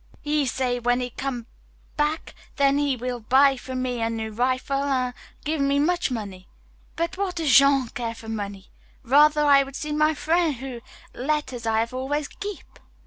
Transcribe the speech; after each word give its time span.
He 0.23 0.47
say 0.47 0.79
when 0.79 0.99
he 0.99 1.11
come 1.11 1.45
back, 1.95 2.33
then 2.55 2.79
he 2.79 2.95
will 2.97 3.19
buy 3.19 3.55
for 3.55 3.75
me 3.75 4.01
a 4.01 4.09
new 4.09 4.31
rifle 4.31 4.81
an' 4.83 5.13
give 5.45 5.61
me 5.61 5.77
much 5.77 6.09
money. 6.09 6.47
But 6.95 7.17
what 7.19 7.35
does 7.35 7.53
Jean 7.55 7.87
care 7.89 8.15
for 8.15 8.27
money? 8.27 8.71
Rather 9.03 9.45
I 9.45 9.61
would 9.61 9.75
see 9.75 9.91
my 9.91 10.15
frien' 10.15 10.53
whose 10.53 10.81
letter 11.13 11.69
I 11.69 11.81
have 11.81 11.93
always 11.93 12.27
keep." 12.27 12.79